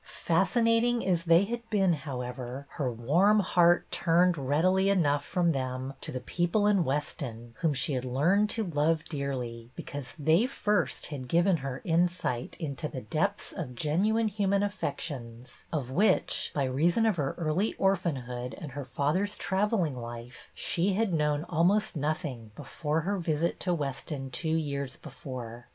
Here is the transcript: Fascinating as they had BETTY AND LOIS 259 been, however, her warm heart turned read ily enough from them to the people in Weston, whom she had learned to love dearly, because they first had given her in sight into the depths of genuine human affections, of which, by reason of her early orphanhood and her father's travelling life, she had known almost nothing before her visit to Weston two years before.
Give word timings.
Fascinating 0.03 1.05
as 1.05 1.25
they 1.25 1.43
had 1.43 1.69
BETTY 1.69 1.79
AND 1.83 1.93
LOIS 1.93 1.99
259 2.05 2.25
been, 2.25 2.25
however, 2.25 2.65
her 2.71 2.91
warm 2.91 3.39
heart 3.41 3.91
turned 3.91 4.35
read 4.35 4.65
ily 4.65 4.89
enough 4.89 5.23
from 5.23 5.51
them 5.51 5.93
to 6.01 6.11
the 6.11 6.19
people 6.19 6.65
in 6.65 6.83
Weston, 6.83 7.53
whom 7.59 7.71
she 7.75 7.93
had 7.93 8.03
learned 8.03 8.49
to 8.49 8.63
love 8.63 9.03
dearly, 9.03 9.69
because 9.75 10.15
they 10.17 10.47
first 10.47 11.05
had 11.05 11.27
given 11.27 11.57
her 11.57 11.83
in 11.85 12.07
sight 12.07 12.57
into 12.59 12.87
the 12.87 13.01
depths 13.01 13.51
of 13.53 13.75
genuine 13.75 14.27
human 14.27 14.63
affections, 14.63 15.65
of 15.71 15.91
which, 15.91 16.51
by 16.55 16.63
reason 16.63 17.05
of 17.05 17.17
her 17.17 17.35
early 17.37 17.75
orphanhood 17.75 18.55
and 18.59 18.71
her 18.71 18.85
father's 18.85 19.37
travelling 19.37 19.95
life, 19.95 20.49
she 20.55 20.93
had 20.93 21.13
known 21.13 21.43
almost 21.47 21.95
nothing 21.95 22.49
before 22.55 23.01
her 23.01 23.19
visit 23.19 23.59
to 23.59 23.71
Weston 23.71 24.31
two 24.31 24.55
years 24.55 24.97
before. 24.97 25.67